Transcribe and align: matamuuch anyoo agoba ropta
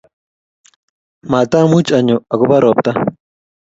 matamuuch 1.31 1.89
anyoo 1.97 2.23
agoba 2.33 2.55
ropta 2.63 2.91